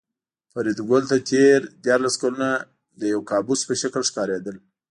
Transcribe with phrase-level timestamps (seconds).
[0.51, 2.49] فریدګل ته تېر دیارلس کلونه
[2.99, 4.57] د یو کابوس په شکل ښکارېدل